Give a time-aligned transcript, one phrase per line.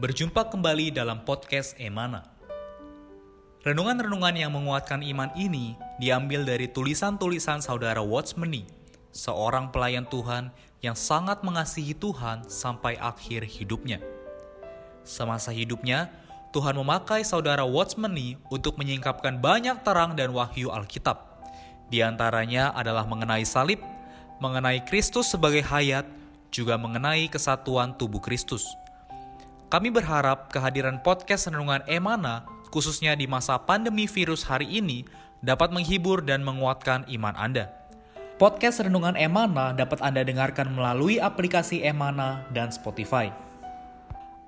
[0.00, 2.24] Berjumpa kembali dalam podcast Emana.
[3.60, 8.64] Renungan-renungan yang menguatkan iman ini diambil dari tulisan-tulisan saudara Watchmeni,
[9.12, 14.00] seorang pelayan Tuhan yang sangat mengasihi Tuhan sampai akhir hidupnya.
[15.04, 16.08] Semasa hidupnya,
[16.56, 21.44] Tuhan memakai saudara Watchmeni untuk menyingkapkan banyak terang dan wahyu Alkitab.
[21.92, 23.84] Di antaranya adalah mengenai salib,
[24.40, 26.08] mengenai Kristus sebagai hayat,
[26.50, 28.66] juga mengenai kesatuan tubuh Kristus.
[29.70, 32.42] Kami berharap kehadiran podcast Renungan Emana,
[32.74, 35.06] khususnya di masa pandemi virus hari ini,
[35.46, 37.70] dapat menghibur dan menguatkan iman Anda.
[38.40, 43.28] Podcast Renungan Emana dapat Anda dengarkan melalui aplikasi Emana dan Spotify.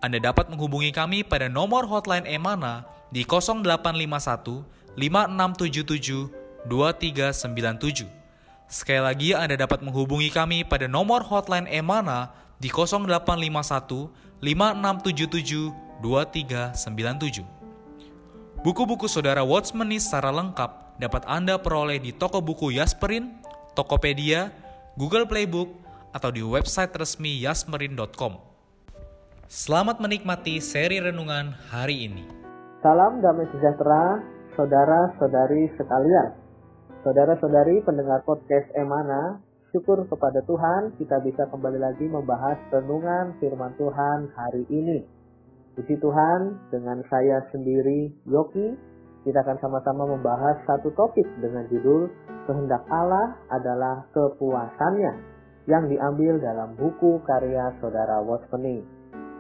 [0.03, 2.83] Anda dapat menghubungi kami pada nomor hotline Emana
[3.15, 8.22] di 0851 5677 2397.
[8.73, 17.45] Sekali lagi Anda dapat menghubungi kami pada nomor hotline Emana di 0851 5677 2397.
[18.65, 23.45] Buku-buku saudara Watchmeni secara lengkap dapat Anda peroleh di toko buku Yasmerin,
[23.77, 24.49] Tokopedia,
[24.97, 25.69] Google Playbook,
[26.17, 28.41] atau di website resmi yasmerin.com.
[29.53, 32.25] Selamat menikmati seri renungan hari ini.
[32.81, 34.25] Salam damai sejahtera,
[34.57, 36.42] saudara-saudari sekalian.
[37.03, 39.43] Saudara-saudari pendengar podcast Emana,
[39.75, 45.03] Syukur kepada Tuhan kita bisa kembali lagi membahas renungan firman Tuhan hari ini.
[45.75, 48.79] Puji Tuhan, dengan saya sendiri Yoki,
[49.27, 52.07] kita akan sama-sama membahas satu topik dengan judul
[52.47, 55.13] Kehendak Allah adalah kepuasannya
[55.67, 58.79] yang diambil dalam buku karya saudara Watchmeni.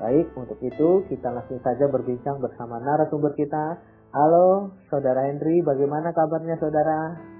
[0.02, 3.78] Baik, untuk itu kita langsung saja berbincang bersama narasumber kita.
[4.10, 7.30] Halo, saudara Henry, bagaimana kabarnya saudara?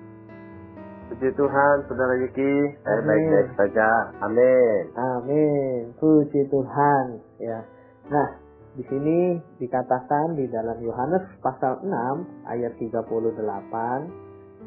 [1.13, 4.17] Puji Tuhan, Saudara Yuki, saya baik-baik saja.
[4.25, 4.97] Amin.
[4.97, 5.93] Amin.
[6.01, 7.21] Puji Tuhan.
[7.37, 7.61] Ya.
[8.09, 8.41] Nah,
[8.73, 13.37] di sini dikatakan di dalam Yohanes pasal 6 ayat 38,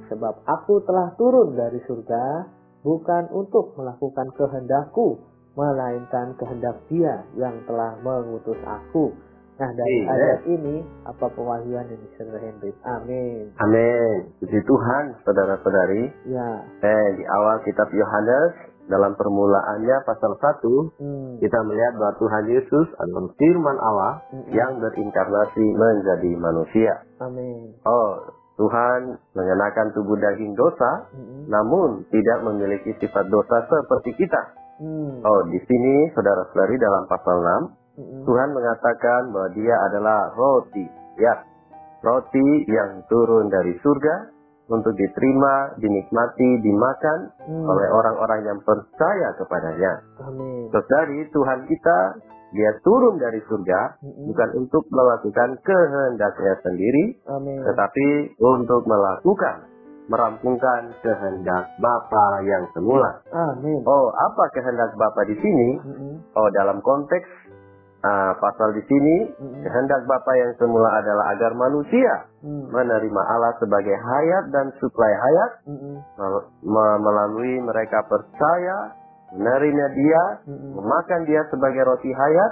[0.06, 2.46] sebab aku telah turun dari surga
[2.86, 5.26] bukan untuk melakukan kehendakku,
[5.58, 9.18] melainkan kehendak Dia yang telah mengutus aku.
[9.56, 10.12] Nah dari Amen.
[10.12, 10.76] ayat ini
[11.08, 12.76] apa pewahyuan yang Saudara Henry?
[12.84, 13.56] Amin.
[13.56, 14.18] Amin.
[14.44, 16.12] Puji Tuhan, saudara-saudari.
[16.28, 16.50] Ya.
[16.84, 21.32] Eh di awal kitab Yohanes dalam permulaannya pasal 1 hmm.
[21.42, 24.52] kita melihat bahwa Tuhan Yesus adalah firman Allah hmm.
[24.54, 26.94] yang berinkarnasi menjadi manusia.
[27.24, 27.80] Amin.
[27.88, 31.50] Oh, Tuhan mengenakan tubuh daging dosa, hmm.
[31.50, 34.42] namun tidak memiliki sifat dosa seperti kita.
[34.84, 35.24] Hmm.
[35.24, 37.36] Oh, di sini saudara-saudari dalam pasal
[37.72, 40.86] 6 Tuhan mengatakan bahwa dia adalah roti.
[41.16, 41.36] Ya,
[42.04, 44.36] roti yang turun dari surga
[44.68, 47.66] untuk diterima, dinikmati, dimakan hmm.
[47.70, 49.94] oleh orang-orang yang percaya kepadanya.
[50.26, 50.74] Amin.
[50.74, 52.00] dari Tuhan kita,
[52.56, 54.26] dia turun dari surga hmm.
[54.32, 57.62] bukan untuk melakukan kehendaknya sendiri, Amin.
[57.62, 63.26] tetapi untuk melakukan merampungkan kehendak Bapa yang semula.
[63.34, 63.82] Amin.
[63.90, 65.70] Oh, apa kehendak Bapa di sini?
[65.82, 66.16] Hmm.
[66.38, 67.26] Oh, dalam konteks
[68.06, 69.66] Nah, pasal di sini hmm.
[69.66, 72.70] kehendak Bapa yang semula adalah agar manusia hmm.
[72.70, 76.06] menerima Allah sebagai hayat dan suplai hayat hmm.
[77.02, 78.94] melalui mereka percaya
[79.34, 80.78] menerima Dia, hmm.
[80.78, 82.52] memakan Dia sebagai roti hayat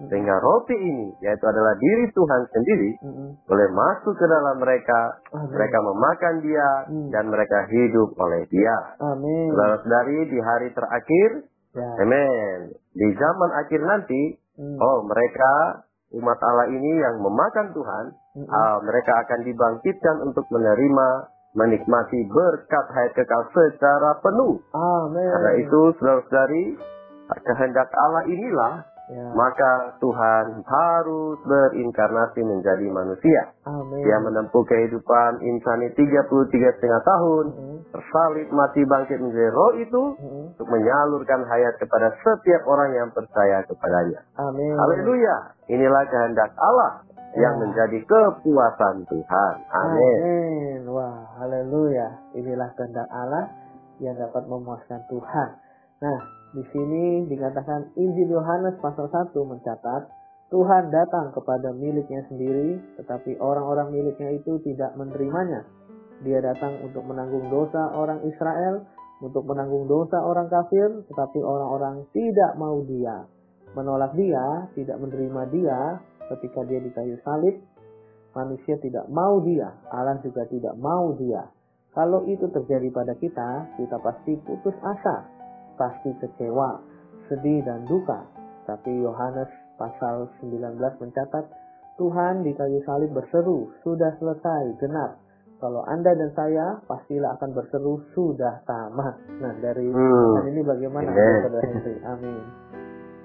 [0.00, 0.08] hmm.
[0.08, 3.28] sehingga roti ini yaitu adalah diri Tuhan sendiri hmm.
[3.44, 5.52] boleh masuk ke dalam mereka, Amin.
[5.52, 7.08] mereka memakan Dia hmm.
[7.12, 8.76] dan mereka hidup oleh Dia.
[9.04, 9.52] Amin.
[9.52, 11.28] Saudara-saudari di hari terakhir,
[11.76, 11.88] ya.
[12.00, 12.72] Amin.
[12.72, 14.78] Di zaman akhir nanti Hmm.
[14.78, 15.82] Oh, mereka
[16.14, 18.04] umat Allah ini yang memakan Tuhan,
[18.38, 18.46] hmm.
[18.46, 21.08] uh, mereka akan dibangkitkan untuk menerima,
[21.58, 24.62] menikmati berkat hayat kekal secara penuh.
[24.74, 25.26] Amin.
[25.26, 26.64] Karena itu, saudara-saudari,
[27.42, 29.36] kehendak Allah inilah Ya.
[29.36, 33.52] Maka Tuhan harus berinkarnasi menjadi manusia.
[33.68, 34.00] Amin.
[34.00, 37.78] Dia menempuh kehidupan insani 33 setengah tahun, hmm.
[37.92, 40.56] tersalib, mati, bangkit menjadi roh itu hmm.
[40.56, 44.24] untuk menyalurkan hayat kepada setiap orang yang percaya kepadanya.
[44.40, 44.72] Amin.
[44.72, 45.52] Haleluya.
[45.68, 47.04] Inilah kehendak Allah
[47.36, 47.44] ya.
[47.44, 49.54] yang menjadi kepuasan Tuhan.
[49.68, 50.18] Amin.
[50.24, 50.80] Amin.
[50.88, 52.08] Wah, haleluya.
[52.40, 53.52] Inilah kehendak Allah
[54.00, 55.48] yang dapat memuaskan Tuhan.
[56.00, 56.18] Nah,
[56.54, 60.02] di sini dikatakan Injil Yohanes pasal 1 mencatat
[60.54, 65.66] Tuhan datang kepada miliknya sendiri, tetapi orang-orang miliknya itu tidak menerimanya.
[66.22, 68.86] Dia datang untuk menanggung dosa orang Israel,
[69.18, 73.26] untuk menanggung dosa orang kafir, tetapi orang-orang tidak mau dia.
[73.74, 75.78] Menolak dia, tidak menerima dia
[76.30, 77.58] ketika dia di kayu salib.
[78.30, 81.50] Manusia tidak mau dia, Allah juga tidak mau dia.
[81.98, 85.34] Kalau itu terjadi pada kita, kita pasti putus asa
[85.76, 86.80] pasti kecewa,
[87.28, 88.24] sedih dan duka.
[88.64, 91.44] Tapi Yohanes pasal 19 mencatat,
[91.94, 95.20] Tuhan di kayu salib berseru, sudah selesai, genap.
[95.62, 99.16] Kalau Anda dan saya pastilah akan berseru, sudah tamat.
[99.38, 100.50] Nah, dari hmm.
[100.50, 101.08] ini bagaimana?
[102.12, 102.42] Amin.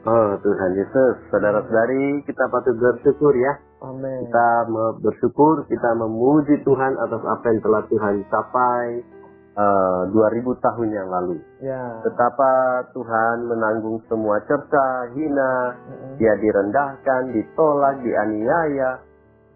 [0.08, 3.60] Oh Tuhan Yesus, saudara-saudari kita patut bersyukur ya.
[3.84, 4.24] Amin.
[4.24, 4.50] Kita
[5.04, 9.04] bersyukur, kita memuji Tuhan atas apa yang telah Tuhan capai
[9.58, 11.38] uh, eh, 2000 tahun yang lalu.
[11.64, 12.04] Ya.
[12.06, 16.14] Betapa Tuhan menanggung semua cerca, hina, mm-hmm.
[16.20, 19.02] dia direndahkan, ditolak, dianiaya,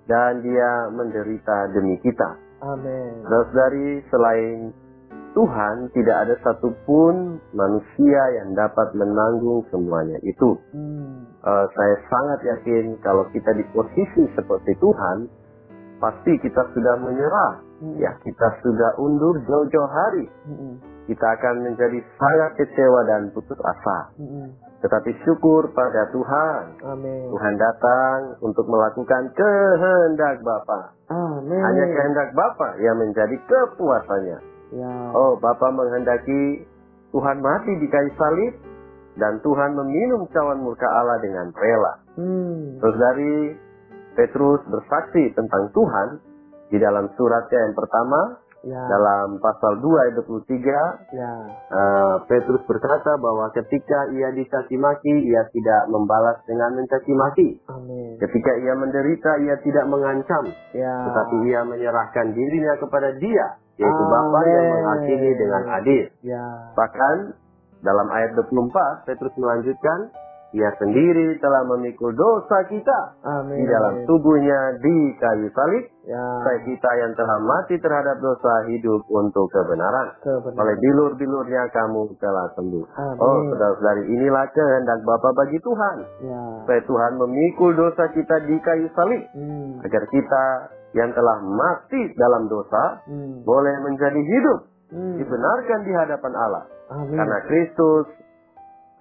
[0.07, 2.39] dan dia menderita demi kita.
[2.63, 3.27] Amin.
[3.27, 4.71] Terus dari selain
[5.33, 10.61] Tuhan tidak ada satupun manusia yang dapat menanggung semuanya itu.
[10.71, 11.25] Hmm.
[11.41, 15.25] Uh, saya sangat yakin kalau kita di posisi seperti Tuhan,
[15.97, 17.53] pasti kita sudah menyerah.
[17.99, 20.25] Ya, kita sudah undur jauh-jauh hari.
[20.47, 20.75] Hmm.
[21.03, 23.99] Kita akan menjadi sangat kecewa dan putus asa.
[24.15, 24.55] Hmm.
[24.79, 26.63] Tetapi syukur pada Tuhan.
[26.95, 27.27] Amin.
[27.31, 30.95] Tuhan datang untuk melakukan kehendak Bapa.
[31.11, 31.59] Amin.
[31.59, 34.39] Hanya kehendak Bapa yang menjadi kepuasannya.
[34.75, 34.95] Ya.
[35.11, 36.67] Oh, Bapak menghendaki
[37.11, 38.53] Tuhan mati di kayu salib
[39.19, 41.93] dan Tuhan meminum cawan murka Allah dengan rela.
[42.15, 42.79] Hmm.
[42.79, 43.33] Terus dari
[44.19, 46.32] Petrus bersaksi tentang Tuhan
[46.73, 48.81] di dalam suratnya yang pertama ya.
[48.89, 51.33] dalam pasal 2 ayat 23 ya.
[51.69, 57.49] uh, Petrus berkata bahwa ketika ia dicaci maki ia tidak membalas dengan mencaci maki.
[57.69, 58.17] Amin.
[58.17, 60.95] Ketika ia menderita ia tidak mengancam, ya.
[61.11, 66.05] tetapi ia menyerahkan dirinya kepada Dia yaitu Bapa yang menghakimi dengan adil.
[66.21, 66.45] Ya.
[66.77, 67.15] Bahkan
[67.81, 70.13] dalam ayat 24 Petrus melanjutkan
[70.53, 73.57] ia sendiri telah memikul dosa kita Amin.
[73.57, 75.85] di dalam tubuhnya di kayu salib.
[76.05, 76.21] Ya.
[76.61, 80.13] Kita yang telah mati terhadap dosa hidup untuk kebenaran.
[80.21, 80.61] kebenaran.
[80.61, 82.85] Oleh bilur-bilurnya kamu telah sembuh.
[82.85, 83.17] Amin.
[83.23, 85.97] Oh, saudara-saudari, inilah kehendak Bapa bagi Tuhan.
[86.21, 86.41] Ya.
[86.61, 89.23] Supaya Tuhan memikul dosa kita di kayu salib.
[89.33, 89.81] Hmm.
[89.81, 90.43] Agar kita
[90.93, 93.41] yang telah mati dalam dosa hmm.
[93.41, 94.59] boleh menjadi hidup,
[94.93, 95.17] hmm.
[95.17, 96.63] dibenarkan di hadapan Allah.
[96.93, 97.17] Amin.
[97.17, 98.05] Karena Kristus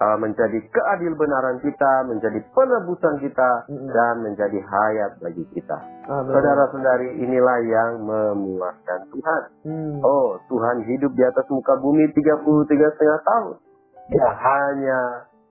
[0.02, 3.88] uh, menjadi keadil benaran kita, menjadi penebusan kita, hmm.
[3.94, 5.78] dan menjadi hayat bagi kita.
[6.10, 9.42] Saudara-saudari, inilah yang memuaskan Tuhan.
[9.62, 9.98] Hmm.
[10.02, 13.54] Oh, Tuhan hidup di atas muka bumi 33 setengah tahun.
[14.10, 15.00] Dia hanya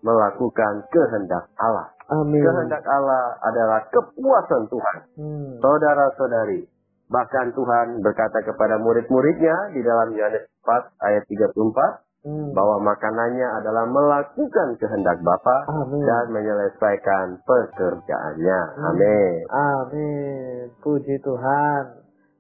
[0.04, 1.88] melakukan kehendak Allah.
[2.12, 2.44] Amin.
[2.44, 4.98] Kehendak Allah adalah kepuasan Tuhan.
[5.16, 5.52] Hmm.
[5.64, 6.68] Saudara-saudari,
[7.08, 12.52] bahkan Tuhan berkata kepada murid-muridnya di dalam Yohanes 4 ayat 34, hmm.
[12.54, 15.58] bahwa makanannya adalah melakukan kehendak Bapa
[15.90, 18.60] dan menyelesaikan pekerjaannya.
[18.78, 18.88] Hmm.
[18.94, 19.40] Amin.
[19.50, 20.64] Amin.
[20.82, 21.84] Puji Tuhan.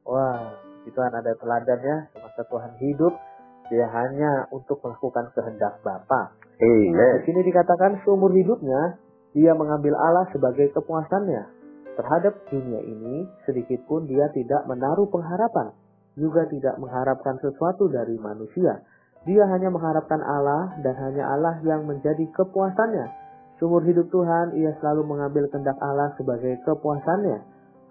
[0.05, 0.57] Wah,
[0.89, 3.13] Tuhan ada teladannya semasa Tuhan hidup
[3.71, 6.35] dia hanya untuk melakukan kehendak Bapa.
[6.59, 7.13] Amen.
[7.21, 8.99] Di sini dikatakan seumur hidupnya
[9.31, 11.63] dia mengambil Allah sebagai kepuasannya.
[11.95, 15.75] Terhadap dunia ini, sedikit pun dia tidak menaruh pengharapan,
[16.15, 18.83] juga tidak mengharapkan sesuatu dari manusia.
[19.21, 23.05] Dia hanya mengharapkan Allah dan hanya Allah yang menjadi kepuasannya.
[23.61, 27.37] Sumur hidup Tuhan, ia selalu mengambil kehendak Allah sebagai kepuasannya.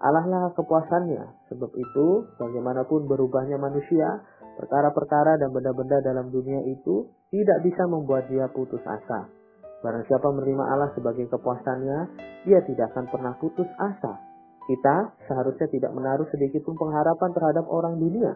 [0.03, 1.47] Allah lah kepuasannya.
[1.47, 4.19] Sebab itu, bagaimanapun berubahnya manusia,
[4.59, 9.31] perkara-perkara dan benda-benda dalam dunia itu tidak bisa membuat dia putus asa.
[9.79, 11.99] Barang siapa menerima Allah sebagai kepuasannya,
[12.43, 14.19] dia tidak akan pernah putus asa.
[14.67, 18.35] Kita seharusnya tidak menaruh sedikit pun pengharapan terhadap orang dunia.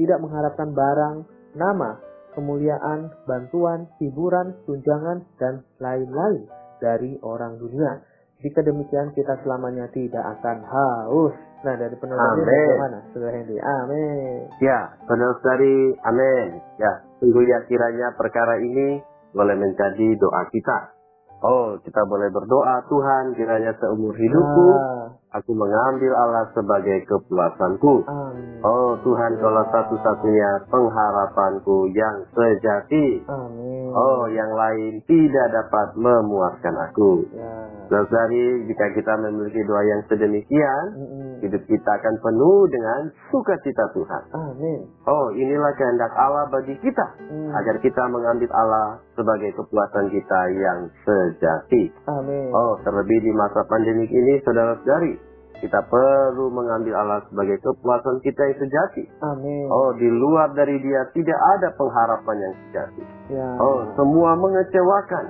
[0.00, 1.16] Tidak mengharapkan barang,
[1.54, 6.48] nama, kemuliaan, bantuan, hiburan, tunjangan, dan lain-lain
[6.82, 8.02] dari orang dunia.
[8.42, 11.34] Jika demikian kita selamanya tidak akan haus.
[11.62, 12.98] Nah dari penulis bagaimana?
[13.14, 13.54] Saudara Henry.
[13.62, 14.50] Amin.
[14.58, 16.58] Ya, saudara-saudari, amin.
[16.74, 18.98] Ya, tunggu ya kiranya perkara ini
[19.30, 20.78] boleh menjadi doa kita.
[21.42, 25.06] Oh, kita boleh berdoa Tuhan kiranya seumur hidupku ah.
[25.32, 28.04] Aku mengambil Allah sebagai kepuasanku.
[28.04, 28.60] Amin.
[28.60, 33.24] Oh Tuhan, kalau satu-satunya pengharapanku yang sejati.
[33.26, 33.92] Amin.
[33.92, 37.28] Oh, yang lain tidak dapat memuaskan aku.
[37.36, 37.72] Ya.
[37.92, 41.32] Saudari, jika kita memiliki doa yang sedemikian, mm-hmm.
[41.44, 44.22] hidup kita akan penuh dengan sukacita Tuhan.
[44.32, 44.88] Amin.
[45.04, 47.52] Oh, inilah kehendak Allah bagi kita, mm.
[47.52, 51.92] agar kita mengambil Allah sebagai kepuasan kita yang sejati.
[52.08, 52.48] Amin.
[52.56, 55.20] Oh, terlebih di masa pandemik ini, saudara-saudari,
[55.60, 59.04] kita perlu mengambil Allah sebagai kepuasan kita yang sejati.
[59.20, 59.66] Amin.
[59.68, 63.04] Oh, di luar dari Dia tidak ada pengharapan yang sejati.
[63.30, 63.48] Ya.
[63.60, 65.24] Oh, semua mengecewakan.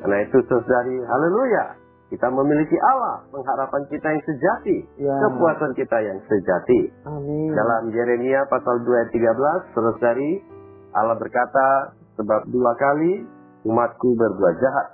[0.00, 1.76] Karena itu saudari, haleluya.
[2.10, 5.14] Kita memiliki Allah, pengharapan kita yang sejati, ya.
[5.30, 6.90] kepuasan kita yang sejati.
[7.06, 7.54] Amin.
[7.54, 10.42] Dalam Yeremia pasal 2 ayat 13, saudari,
[10.90, 13.24] Allah berkata, sebab dua kali
[13.64, 14.88] umatku berbuat jahat.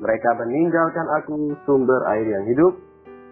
[0.00, 2.72] Mereka meninggalkan aku sumber air yang hidup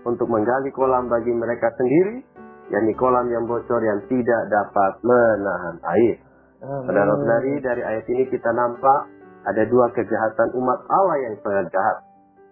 [0.04, 2.24] untuk menggali kolam bagi mereka sendiri,
[2.72, 6.16] yakni kolam yang bocor yang tidak dapat menahan air.
[6.60, 9.08] Saudara-saudari, dari ayat ini kita nampak
[9.48, 11.98] ada dua kejahatan umat Allah yang sangat jahat.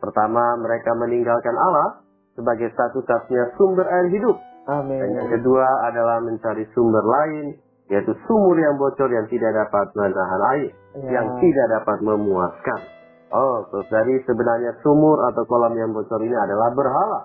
[0.01, 2.01] Pertama, mereka meninggalkan Allah
[2.33, 4.37] sebagai satu-satunya sumber air hidup.
[4.69, 5.01] Amin.
[5.01, 7.57] Dan yang kedua adalah mencari sumber lain,
[7.93, 10.71] yaitu sumur yang bocor yang tidak dapat menahan air,
[11.05, 11.21] ya.
[11.21, 12.81] yang tidak dapat memuaskan.
[13.29, 17.21] Oh, saudari sebenarnya sumur atau kolam yang bocor ini adalah berhala.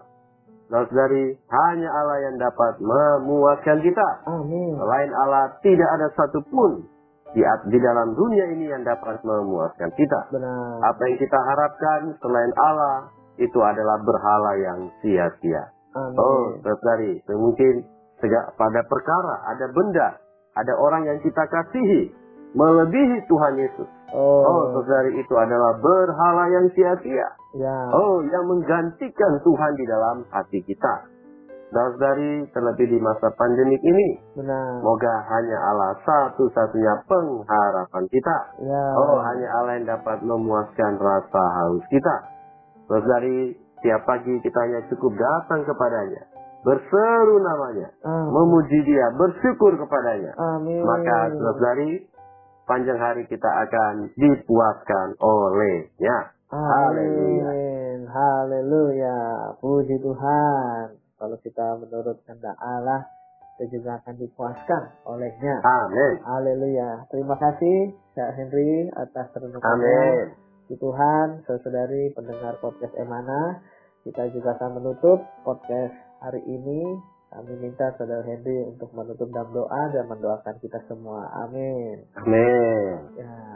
[0.72, 4.08] Saudari, hanya Allah yang dapat memuaskan kita.
[4.26, 4.74] Amin.
[4.80, 6.88] Selain Allah, tidak ada satupun
[7.34, 10.20] di, di dalam dunia ini yang dapat memuaskan kita.
[10.34, 10.82] Benar.
[10.86, 15.74] Apa yang kita harapkan selain Allah, itu adalah berhala yang sia-sia.
[15.94, 17.86] Oh, saudari, mungkin
[18.58, 20.18] pada perkara, ada benda,
[20.58, 22.10] ada orang yang kita kasihi,
[22.58, 23.90] melebihi Tuhan Yesus.
[24.14, 27.30] Oh, oh saudari, itu adalah berhala yang sia-sia.
[27.54, 27.78] Ya.
[27.94, 31.10] Oh, yang menggantikan Tuhan di dalam hati kita.
[31.74, 34.22] Saudari, terlebih di masa pandemik ini.
[34.38, 34.78] Benar.
[34.86, 38.38] Moga hanya Allah satu-satunya pengharapan kita.
[38.62, 38.86] Ya.
[38.94, 42.16] Oh, hanya Allah yang dapat memuaskan rasa haus kita.
[42.86, 46.24] Saudari, Tiap pagi kita hanya cukup datang kepadanya.
[46.64, 47.92] Berseru namanya.
[48.08, 48.32] Amin.
[48.32, 49.12] Memuji dia.
[49.20, 50.32] Bersyukur kepadanya.
[50.40, 50.80] Amin.
[50.80, 52.08] Maka saudari,
[52.64, 56.32] panjang hari kita akan dipuaskan olehnya.
[56.54, 58.06] Amin.
[58.06, 59.18] Haleluya.
[59.58, 60.86] Puji Tuhan.
[61.18, 63.10] Kalau kita menurut kehendak Allah,
[63.58, 65.66] kita juga akan dipuaskan olehnya.
[65.66, 66.22] Amin.
[66.22, 67.10] Haleluya.
[67.10, 69.66] Terima kasih, Kak Henry, atas renungannya.
[69.66, 70.26] Amin.
[70.70, 73.62] Puji Tuhan, saudari pendengar podcast Emana,
[74.04, 76.82] kita juga akan menutup podcast hari ini.
[77.34, 81.26] Kami minta saudara Henry untuk menutup dalam doa dan mendoakan kita semua.
[81.46, 82.06] Amin.
[82.14, 82.94] Amin.
[83.18, 83.53] Ya.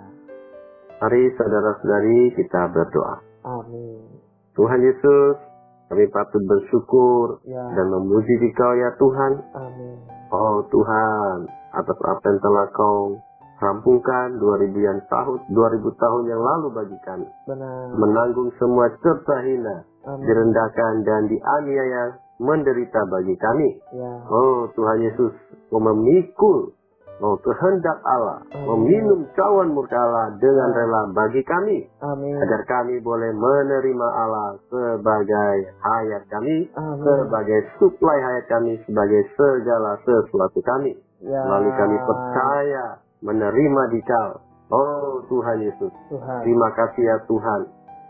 [0.98, 3.16] Mari saudara-saudari kita berdoa.
[3.46, 4.02] Amin.
[4.58, 5.38] Tuhan Yesus,
[5.94, 7.62] kami patut bersyukur ya.
[7.78, 9.34] dan memuji Dikau ya Tuhan.
[9.54, 9.98] Amin.
[10.34, 13.16] Oh Tuhan, atas apa yang telah Kau
[13.58, 17.30] rampungkan 2000 yang tahun 2000 tahun yang lalu bagi kami.
[17.50, 17.94] Benar.
[17.94, 20.26] Menanggung semua cerita hina, Amin.
[20.26, 22.04] direndahkan dan dianiaya,
[22.38, 23.70] menderita bagi kami.
[23.98, 24.14] Ya.
[24.30, 25.34] Oh Tuhan Yesus,
[25.70, 26.77] kau memikul
[27.18, 28.86] Oh kehendak Allah Amin.
[28.86, 32.38] meminum cawan murka Allah dengan rela bagi kami Amin.
[32.38, 37.02] agar kami boleh menerima Allah sebagai hayat kami Amin.
[37.02, 41.42] sebagai suplai hayat kami sebagai segala sesuatu kami Ya.
[41.42, 44.38] Lalu kami percaya menerima dikau.
[44.70, 46.40] Oh Tuhan Yesus, Tuhan.
[46.46, 47.62] terima kasih ya Tuhan.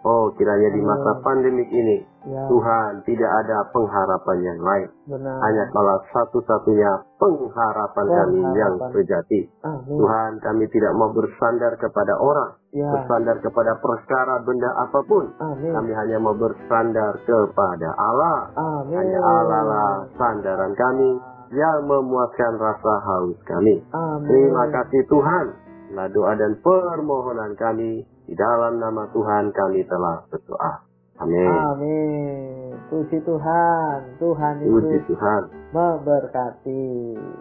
[0.07, 1.23] Oh kiranya di masa Amin.
[1.27, 1.97] pandemik ini
[2.27, 2.43] Ya.
[2.51, 4.87] Tuhan tidak ada pengharapan yang lain.
[5.07, 5.39] Benar.
[5.47, 9.47] Hanya salah satu-satunya pengharapan kami yang sejati.
[9.63, 9.95] Amin.
[9.95, 12.91] Tuhan kami tidak mau bersandar kepada orang, Ya.
[12.91, 15.31] bersandar kepada perkara benda apa pun.
[15.39, 15.71] Amin.
[15.71, 18.37] Kami hanya mau bersandar kepada Allah.
[18.59, 18.99] Amin.
[18.99, 21.23] Hanya Allah lah sandaran kami
[21.55, 23.79] yang memuaskan rasa haus kami.
[23.95, 24.27] Amin.
[24.27, 25.66] Terima kasih Tuhan.
[25.97, 30.85] Lah doa dan permohonan kami di dalam nama Tuhan kami telah berdoa.
[31.17, 31.49] Amin.
[31.49, 32.69] Amin.
[32.93, 34.21] Puji Tuhan.
[34.21, 35.41] Tuhan Puji itu Tuhan.
[35.73, 36.85] memberkati.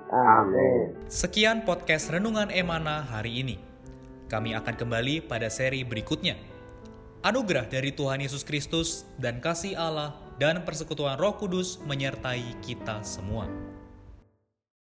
[0.08, 0.96] Amin.
[1.04, 3.60] Sekian podcast Renungan Emana hari ini.
[4.32, 6.40] Kami akan kembali pada seri berikutnya.
[7.28, 13.44] Anugerah dari Tuhan Yesus Kristus dan kasih Allah dan persekutuan Roh Kudus menyertai kita semua.